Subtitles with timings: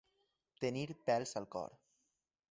[0.63, 1.77] Tenir pèls al cor.